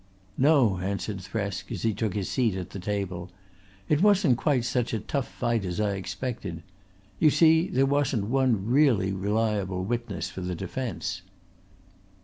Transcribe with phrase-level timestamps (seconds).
[0.39, 3.29] "No," answered Thresk as he took his seat at the table.
[3.87, 6.63] "It wasn't quite such a tough fight as I expected.
[7.19, 11.21] You see there wasn't one really reliable witness for the defence."